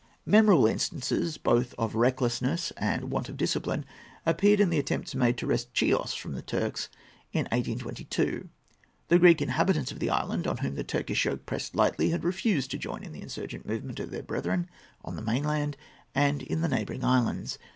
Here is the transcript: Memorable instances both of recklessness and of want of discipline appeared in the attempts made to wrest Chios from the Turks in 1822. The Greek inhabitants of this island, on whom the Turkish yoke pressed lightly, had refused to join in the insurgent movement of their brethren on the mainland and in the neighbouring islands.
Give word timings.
Memorable 0.25 0.65
instances 0.65 1.37
both 1.37 1.75
of 1.77 1.93
recklessness 1.93 2.71
and 2.75 3.03
of 3.03 3.11
want 3.11 3.29
of 3.29 3.37
discipline 3.37 3.85
appeared 4.25 4.59
in 4.59 4.71
the 4.71 4.79
attempts 4.79 5.13
made 5.13 5.37
to 5.37 5.45
wrest 5.45 5.69
Chios 5.73 6.15
from 6.15 6.33
the 6.33 6.41
Turks 6.41 6.89
in 7.33 7.41
1822. 7.51 8.49
The 9.09 9.19
Greek 9.19 9.43
inhabitants 9.43 9.91
of 9.91 9.99
this 9.99 10.09
island, 10.09 10.47
on 10.47 10.57
whom 10.57 10.73
the 10.73 10.83
Turkish 10.83 11.25
yoke 11.25 11.45
pressed 11.45 11.75
lightly, 11.75 12.09
had 12.09 12.23
refused 12.23 12.71
to 12.71 12.79
join 12.79 13.03
in 13.03 13.11
the 13.11 13.21
insurgent 13.21 13.67
movement 13.67 13.99
of 13.99 14.09
their 14.09 14.23
brethren 14.23 14.67
on 15.05 15.15
the 15.15 15.21
mainland 15.21 15.77
and 16.15 16.41
in 16.41 16.61
the 16.61 16.67
neighbouring 16.67 17.03
islands. 17.03 17.59